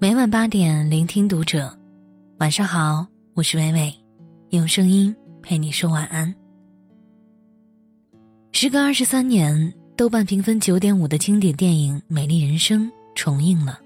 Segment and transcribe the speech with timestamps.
[0.00, 1.76] 每晚八点，聆听读者。
[2.38, 3.04] 晚上好，
[3.34, 3.92] 我是伟伟，
[4.50, 6.32] 用声音陪你说晚安。
[8.52, 13.80] 时隔二十三年，豆瓣评分九点五的经典电影《美丽人生》重映了。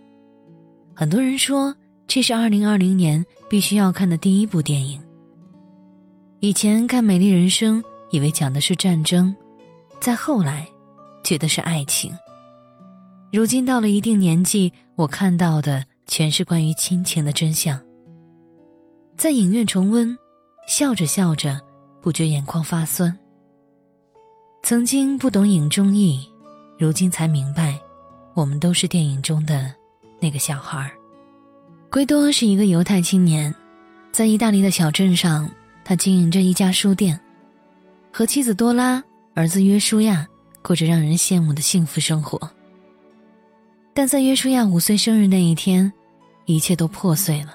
[0.94, 1.74] 很多人说
[2.06, 5.00] 这是二零二零年必须要看的第一部电影。
[6.40, 9.34] 以前看《美丽人生》，以为讲的是战争，
[9.98, 10.68] 再后来，
[11.24, 12.12] 觉得是爱情。
[13.32, 17.80] 如今到了一定年纪，我看到的全是关于亲情的真相。
[19.16, 20.16] 在影院重温，
[20.66, 21.60] 笑着笑着，
[22.00, 23.16] 不觉眼眶发酸。
[24.62, 26.28] 曾经不懂影中意，
[26.78, 27.78] 如今才明白，
[28.34, 29.74] 我们都是电影中的
[30.20, 30.92] 那个小孩儿。
[31.90, 33.54] 圭多是一个犹太青年，
[34.12, 35.50] 在意大利的小镇上，
[35.84, 37.20] 他经营着一家书店，
[38.12, 39.02] 和妻子多拉、
[39.34, 40.26] 儿子约书亚
[40.62, 42.50] 过着让人羡慕的幸福生活。
[43.94, 45.92] 但在约书亚五岁生日那一天，
[46.46, 47.54] 一切都破碎了。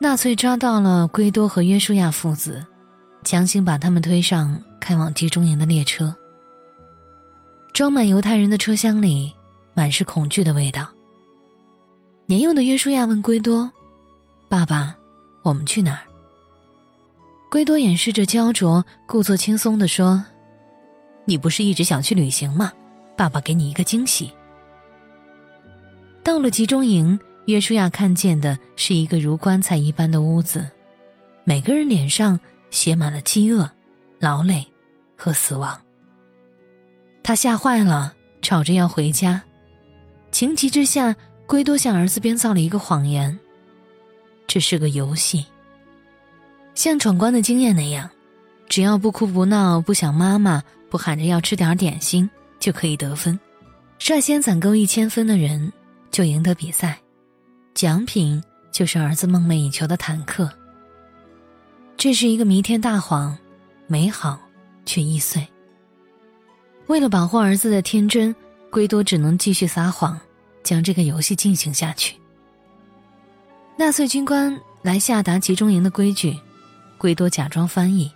[0.00, 2.64] 纳粹抓到了圭多和约书亚父子，
[3.22, 6.14] 强行把他们推上开往集中营的列车。
[7.72, 9.32] 装满犹太人的车厢里，
[9.72, 10.88] 满是恐惧的味道。
[12.26, 13.70] 年幼的约书亚问圭多
[14.48, 14.96] ：“爸爸，
[15.42, 16.00] 我们去哪儿？”
[17.50, 20.24] 圭多掩饰着焦灼，故作轻松地说
[21.24, 22.72] ：“你不是一直想去旅行吗？
[23.16, 24.32] 爸爸给你一个惊喜。”
[26.24, 30.66] 到了集中营，约书亚看见的是一个如棺材一般的屋子，
[31.44, 33.70] 每个人脸上写满了饥饿、
[34.18, 34.66] 劳累
[35.18, 35.78] 和死亡。
[37.22, 39.42] 他吓坏了，吵着要回家。
[40.32, 41.14] 情急之下，
[41.46, 43.38] 圭多向儿子编造了一个谎言：
[44.46, 45.44] 这是个游戏，
[46.74, 48.08] 像闯关的经验那样，
[48.66, 53.38] 只要不哭不闹、不想妈妈、不喊着要吃点点心，就可以得分。
[53.98, 55.70] 率先攒够一千分的人。
[56.14, 56.96] 就赢得比赛，
[57.74, 60.48] 奖品就是儿子梦寐以求的坦克。
[61.96, 63.36] 这是一个弥天大谎，
[63.88, 64.38] 美好
[64.86, 65.44] 却易碎。
[66.86, 68.32] 为了保护儿子的天真，
[68.70, 70.16] 圭多只能继续撒谎，
[70.62, 72.14] 将这个游戏进行下去。
[73.76, 76.38] 纳粹军官来下达集中营的规矩，
[76.96, 78.08] 圭多假装翻译，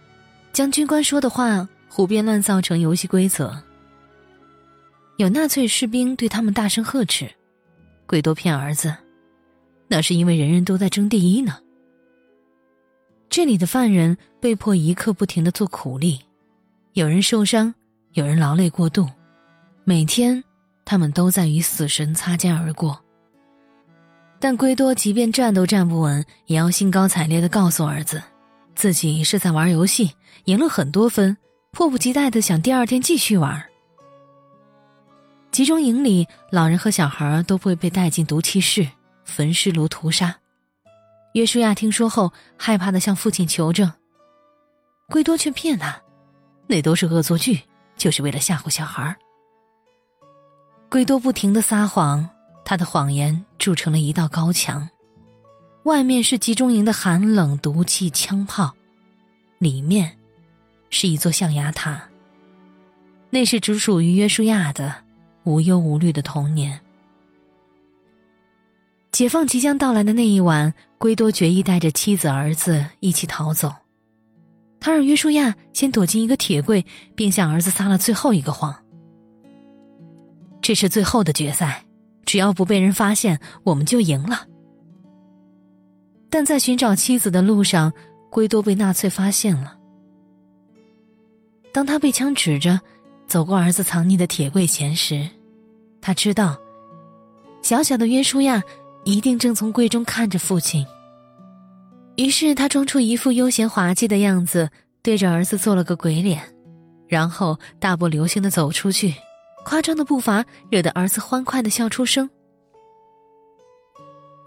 [0.52, 3.60] 将军官说的话胡编乱造成游戏规则。
[5.16, 7.28] 有纳粹士兵对他们大声呵斥。
[8.08, 8.96] 圭多骗儿子，
[9.86, 11.58] 那是因为人人都在争第一呢。
[13.28, 16.18] 这里的犯人被迫一刻不停的做苦力，
[16.94, 17.72] 有人受伤，
[18.14, 19.06] 有人劳累过度，
[19.84, 20.42] 每天
[20.86, 22.98] 他们都在与死神擦肩而过。
[24.40, 28.22] 但圭多即便站都站不稳，也要兴高采烈的告诉儿子，
[28.74, 30.10] 自己是在玩游戏，
[30.44, 31.36] 赢了很多分，
[31.72, 33.67] 迫不及待的想第二天继续玩。
[35.58, 38.88] 集中营里，老人和小孩都会被带进毒气室、
[39.24, 40.38] 焚尸炉屠杀。
[41.32, 43.90] 约书亚听说后，害怕的向父亲求证。
[45.08, 46.00] 圭多却骗他，
[46.68, 47.60] 那都是恶作剧，
[47.96, 49.16] 就是为了吓唬小孩。
[50.88, 52.30] 圭多不停的撒谎，
[52.64, 54.88] 他的谎言筑成了一道高墙，
[55.82, 58.72] 外面是集中营的寒冷、毒气、枪炮，
[59.58, 60.16] 里面
[60.88, 62.00] 是一座象牙塔。
[63.28, 65.07] 那是只属于约书亚的。
[65.48, 66.78] 无忧无虑的童年。
[69.10, 73.72] 解放即将到来的那一晚，圭多决意带着妻子、儿子一起逃走。
[74.78, 76.84] 他让约书亚先躲进一个铁柜，
[77.16, 78.84] 并向儿子撒了最后一个谎
[80.62, 81.84] ：“这是最后的决赛，
[82.24, 84.46] 只要不被人发现，我们就赢了。”
[86.30, 87.92] 但在寻找妻子的路上，
[88.30, 89.78] 圭多被纳粹发现了。
[91.72, 92.80] 当他被枪指着，
[93.26, 95.28] 走过儿子藏匿的铁柜前时，
[96.08, 96.56] 他知道，
[97.60, 98.62] 小小的约书亚
[99.04, 100.86] 一定正从柜中看着父亲。
[102.16, 104.70] 于是他装出一副悠闲滑稽的样子，
[105.02, 106.42] 对着儿子做了个鬼脸，
[107.08, 109.14] 然后大步流星的走出去。
[109.66, 112.30] 夸张的步伐惹得儿子欢快的笑出声。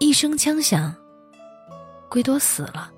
[0.00, 0.92] 一声枪响，
[2.08, 2.90] 圭多死了。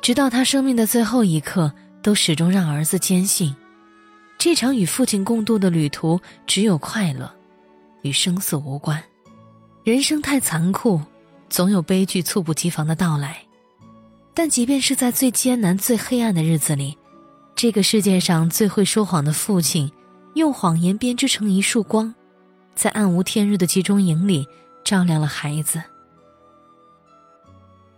[0.00, 1.70] 直到他生命的最后一刻，
[2.02, 3.54] 都始终让儿子坚信。
[4.38, 7.30] 这场与父亲共度的旅途只有快乐，
[8.02, 9.02] 与生死无关。
[9.82, 11.00] 人生太残酷，
[11.48, 13.42] 总有悲剧猝不及防的到来。
[14.34, 16.96] 但即便是在最艰难、最黑暗的日子里，
[17.54, 19.90] 这个世界上最会说谎的父亲，
[20.34, 22.14] 用谎言编织成一束光，
[22.74, 24.46] 在暗无天日的集中营里
[24.84, 25.82] 照亮了孩子。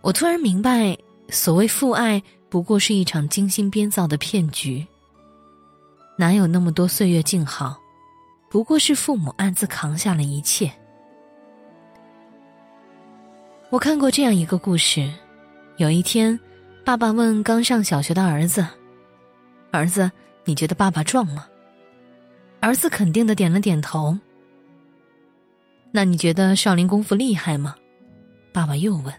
[0.01, 0.97] 我突然明白，
[1.29, 4.87] 所谓父爱，不过是一场精心编造的骗局。
[6.19, 7.81] 哪有那么多岁月静好？
[8.49, 10.69] 不过是父母暗自扛下了一切。
[13.69, 15.09] 我看过这样一个故事：
[15.77, 16.37] 有一天，
[16.83, 18.67] 爸爸问刚上小学的儿子
[19.71, 20.11] ：“儿子，
[20.43, 21.47] 你觉得爸爸壮吗？”
[22.59, 24.17] 儿子肯定的点了点头。
[25.89, 27.73] 那你觉得少林功夫厉害吗？
[28.51, 29.13] 爸爸又问。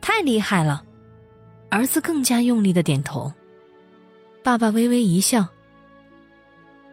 [0.00, 0.82] 太厉害了，
[1.68, 3.30] 儿子更加用力的点头。
[4.42, 5.46] 爸爸微微一笑。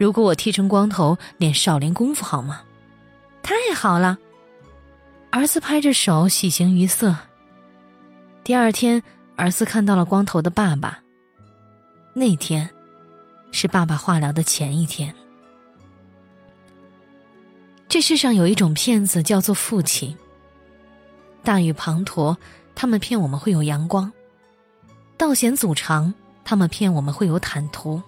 [0.03, 2.61] 如果我剃成光头练少林功夫好吗？
[3.41, 4.17] 太好了。
[5.29, 7.15] 儿子拍着手，喜形于色。
[8.43, 9.01] 第二天，
[9.37, 10.99] 儿子看到了光头的爸爸。
[12.13, 12.69] 那天，
[13.53, 15.15] 是爸爸化疗的前一天。
[17.87, 20.13] 这世上有一种骗子，叫做父亲。
[21.43, 22.35] 大雨滂沱，
[22.75, 24.11] 他们骗我们会有阳光；
[25.15, 26.13] 道险阻长，
[26.43, 28.01] 他们骗我们会有坦途。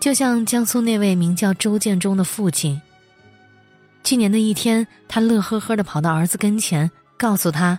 [0.00, 2.80] 就像江苏那位名叫周建中的父亲。
[4.04, 7.78] 去年的一天，他乐呵呵的跑到儿子跟前，告诉他：“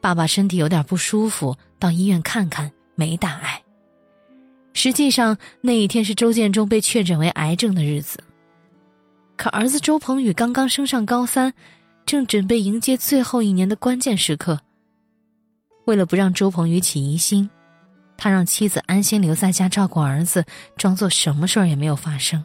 [0.00, 3.60] 爸爸身体有点不舒服，到医院看看，没大碍。”
[4.74, 8.22] 实际上，那一天是周建中被确诊为癌症的日子。
[9.36, 11.52] 可儿子周鹏宇刚刚升上高三，
[12.06, 14.60] 正准备迎接最后一年的关键时刻。
[15.86, 17.50] 为了不让周鹏宇起疑心，
[18.16, 20.44] 他让妻子安心留在家照顾儿子，
[20.76, 22.44] 装作什么事儿也没有发生。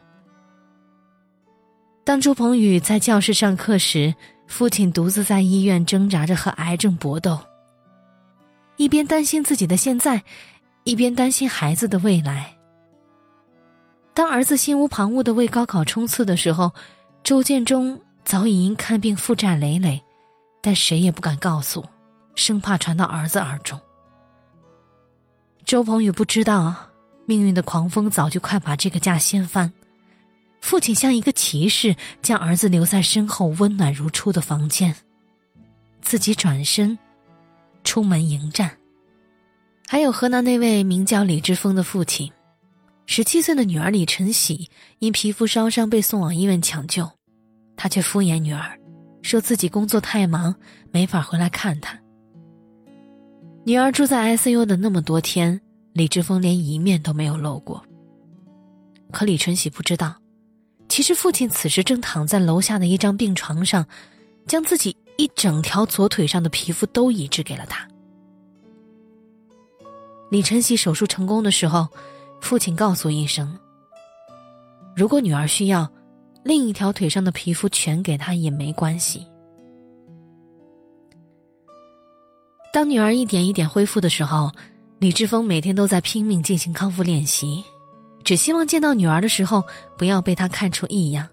[2.04, 4.16] 当朱鹏宇在教室上课时，
[4.48, 7.40] 父亲独自在医院挣扎着和癌症搏斗。
[8.78, 10.24] 一边担心自己的现在，
[10.84, 12.56] 一边担心孩子的未来。
[14.14, 16.72] 当儿子心无旁骛的为高考冲刺的时候，
[17.24, 20.02] 周建中早已因看病负债累累，
[20.62, 21.86] 但谁也不敢告诉，
[22.36, 23.80] 生怕传到儿子耳中。
[25.68, 26.74] 周鹏宇不知道，
[27.26, 29.70] 命运的狂风早就快把这个家掀翻。
[30.62, 34.96] 父亲像一个骑士，将儿子留在身后温暖如初的房间，
[36.02, 36.98] 自己转身
[37.84, 38.72] 出门迎战。
[39.90, 42.32] 还有河南那位名叫李志峰的父亲，
[43.06, 44.70] 十七岁的女儿李晨喜
[45.00, 47.12] 因皮肤烧伤被送往医院抢救，
[47.76, 48.80] 他却敷衍女儿，
[49.22, 50.56] 说自己工作太忙
[50.94, 52.00] 没法回来看她。
[53.68, 55.60] 女儿住在 ICU 的那么多天，
[55.92, 57.84] 李志峰连一面都没有露过。
[59.12, 60.16] 可李晨喜不知道。
[60.88, 63.86] 其实，父亲此时正躺在楼下的一张病床上，
[64.48, 67.86] 将自己一整条左腿上的皮肤都移植给了他。
[70.32, 71.90] 李晨曦手术成功的时候，
[72.40, 73.54] 父亲告诉医生
[74.96, 75.92] ：“如果女儿需要，
[76.42, 79.28] 另一条腿上的皮肤全给她也没关系。”
[82.78, 84.52] 当女儿一点一点恢复的时候，
[85.00, 87.64] 李志峰每天都在拼命进行康复练习。
[88.24, 89.64] 只希望见到女儿的时候，
[89.98, 91.28] 不要被她看出异样。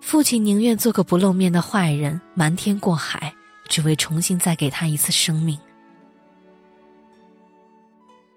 [0.00, 3.30] 父亲宁愿做个不露面的坏人，瞒天过海，
[3.68, 5.58] 只为重新再给她一次生命。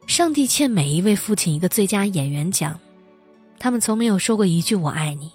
[0.06, 2.78] 上帝欠每一位父亲一个最佳演员奖，
[3.58, 5.32] 他们从没有说过一句“我爱你”，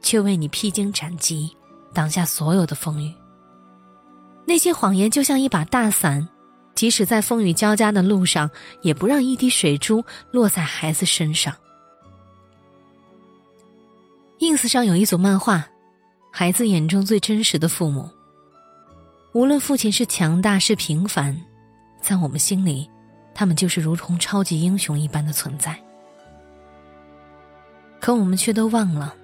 [0.00, 1.54] 却为你披荆斩棘，
[1.92, 3.12] 挡下所有的风雨。
[4.50, 6.28] 那些谎言就像一把大伞。
[6.74, 8.50] 即使在风雨交加的路上，
[8.82, 11.54] 也不让一滴水珠落在孩子身上。
[14.40, 15.64] ins 上有一组漫画，
[16.32, 18.10] 孩子眼中最真实的父母。
[19.34, 21.40] 无论父亲是强大是平凡，
[22.00, 22.90] 在我们心里，
[23.32, 25.78] 他们就是如同超级英雄一般的存在。
[28.00, 29.14] 可我们却都忘了，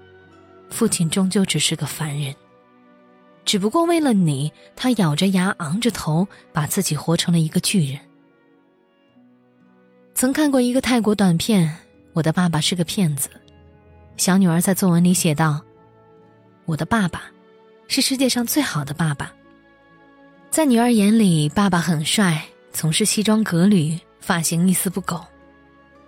[0.71, 2.33] 父亲终究只是个凡人。
[3.47, 7.99] 只不过为了你，他咬着牙，昂着头，把自己活成了一个巨人。
[10.15, 11.69] 曾看过一个泰国短片，
[12.13, 13.29] 《我的爸爸是个骗子》，
[14.17, 15.63] 小女儿在作文里写道
[16.67, 17.23] ：“我的爸爸，
[17.87, 19.33] 是世界上最好的爸爸。”
[20.51, 25.25] 在女儿眼里，爸爸很帅，总是西装革履，发型一丝不苟。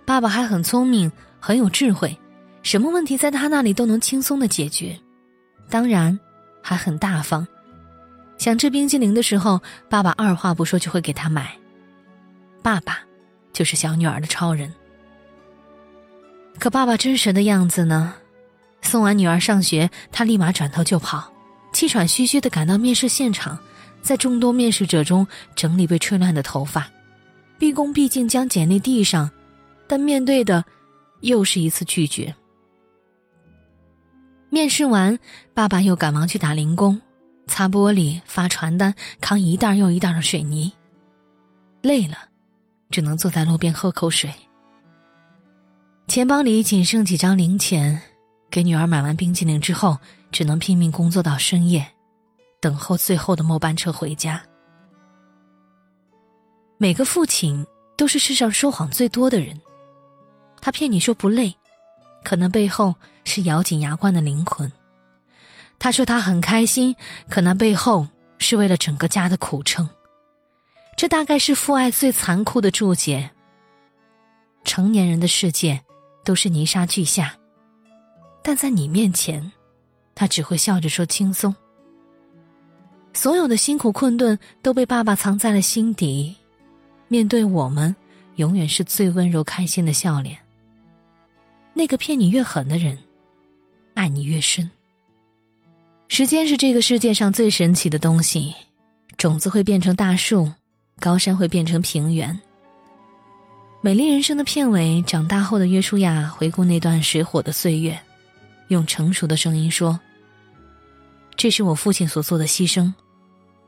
[0.05, 2.17] 爸爸还很聪明，很有智慧，
[2.63, 4.99] 什么问题在他那里都能轻松的解决。
[5.69, 6.19] 当然。
[6.69, 7.47] 还很大方，
[8.37, 9.59] 想吃冰激凌的时候，
[9.89, 11.57] 爸爸二话不说就会给他买。
[12.61, 12.99] 爸爸，
[13.51, 14.71] 就是小女儿的超人。
[16.59, 18.13] 可爸爸真实的样子呢？
[18.83, 21.33] 送完女儿上学，他立马转头就跑，
[21.73, 23.57] 气喘吁吁的赶到面试现场，
[24.03, 26.87] 在众多面试者中整理被吹乱的头发，
[27.57, 29.27] 毕恭毕敬将简历递上，
[29.87, 30.63] 但面对的
[31.21, 32.31] 又是一次拒绝。
[34.49, 35.17] 面试完，
[35.53, 36.99] 爸爸又赶忙去打零工，
[37.47, 40.71] 擦玻璃、发传单、扛一袋又一袋的水泥。
[41.81, 42.17] 累了，
[42.89, 44.33] 只能坐在路边喝口水。
[46.07, 48.01] 钱包里仅剩几张零钱，
[48.49, 49.97] 给女儿买完冰淇淋之后，
[50.31, 51.85] 只能拼命工作到深夜，
[52.59, 54.41] 等候最后的末班车回家。
[56.77, 57.63] 每个父亲
[57.95, 59.55] 都是世上说谎最多的人。
[60.59, 61.55] 他骗你说不累，
[62.23, 62.95] 可能背后
[63.29, 64.69] 是咬紧牙关的灵魂。
[65.77, 66.95] 他说他很开心，
[67.29, 68.07] 可那背后
[68.39, 69.87] 是为了整个家的苦撑。
[70.97, 73.29] 这大概是父爱最残酷的注解。
[74.65, 75.81] 成年人的世界
[76.25, 77.33] 都是泥沙俱下，
[78.43, 79.49] 但在你面前，
[80.13, 81.55] 他只会笑着说轻松。
[83.13, 86.35] 所有的辛苦困顿都被爸爸藏在了心底，
[87.07, 87.95] 面对我们，
[88.35, 90.37] 永远是最温柔开心的笑脸。
[91.73, 92.97] 那个骗你越狠的人，
[93.99, 94.71] 爱你越深。
[96.07, 98.55] 时间是这个世界上最神奇的东西，
[99.17, 100.49] 种子会变成大树。
[101.01, 102.37] 高山会变成平原。
[103.81, 107.97] 美丽人生的片尾，长大后的约书亚回顾那段水火的岁月，
[108.67, 109.97] 用成熟的声音说
[111.37, 112.93] ：“这是我父亲所做的牺牲，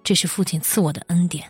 [0.04, 1.50] 这是父亲赐我的恩典。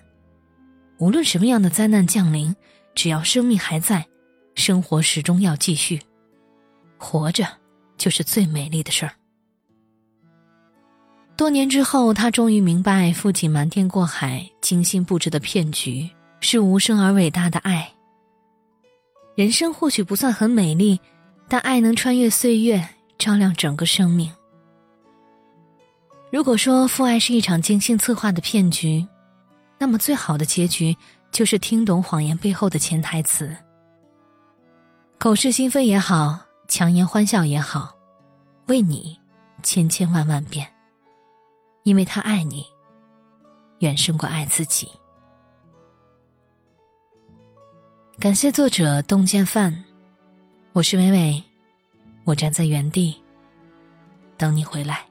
[0.97, 2.55] 无论什么样的灾难降临，
[2.93, 4.05] 只要生命还在，
[4.53, 5.99] 生活始终要继续。
[6.97, 7.47] 活着，
[8.01, 9.11] 就是最美丽的事儿。”
[11.37, 17.87] 多年之后，他终于明白，父亲瞒天过海、精心布置的骗局是无声而伟大的爱。
[19.35, 20.99] 人生或许不算很美丽，
[21.47, 24.31] 但爱能穿越岁月，照亮整个生命。
[26.31, 29.05] 如果说父爱是一场精心策划的骗局，
[29.77, 30.95] 那么最好的结局
[31.31, 33.55] 就是听懂谎言背后的潜台词。
[35.17, 36.39] 口是心非也好，
[36.71, 37.93] 强颜欢笑也好，
[38.67, 39.19] 为你，
[39.61, 40.65] 千千万万遍。
[41.83, 42.65] 因为他爱你，
[43.79, 44.89] 远胜过爱自己。
[48.17, 49.83] 感谢作者洞见范，
[50.71, 51.43] 我是美美，
[52.23, 53.21] 我站在原地
[54.37, 55.10] 等你回来。